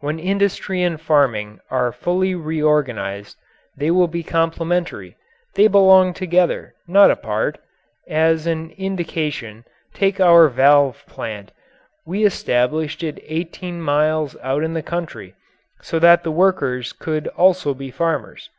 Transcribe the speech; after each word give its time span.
When 0.00 0.18
industry 0.18 0.82
and 0.82 1.00
farming 1.00 1.60
are 1.70 1.92
fully 1.92 2.34
reorganized 2.34 3.36
they 3.76 3.92
will 3.92 4.08
be 4.08 4.24
complementary; 4.24 5.14
they 5.54 5.68
belong 5.68 6.12
together, 6.12 6.74
not 6.88 7.08
apart. 7.08 7.56
As 8.08 8.48
an 8.48 8.70
indication, 8.72 9.64
take 9.94 10.18
our 10.18 10.48
valve 10.48 11.04
plant. 11.06 11.52
We 12.04 12.24
established 12.24 13.04
it 13.04 13.22
eighteen 13.24 13.80
miles 13.80 14.36
out 14.42 14.64
in 14.64 14.72
the 14.74 14.82
country 14.82 15.34
so 15.80 16.00
that 16.00 16.24
the 16.24 16.32
workers 16.32 16.92
could 16.92 17.28
also 17.28 17.72
be 17.72 17.92
farmers. 17.92 18.50